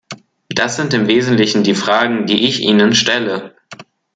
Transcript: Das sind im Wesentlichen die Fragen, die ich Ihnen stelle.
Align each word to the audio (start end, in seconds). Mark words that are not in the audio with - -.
Das 0.49 0.77
sind 0.77 0.95
im 0.95 1.05
Wesentlichen 1.05 1.61
die 1.63 1.75
Fragen, 1.75 2.25
die 2.25 2.47
ich 2.47 2.61
Ihnen 2.61 2.95
stelle. 2.95 3.55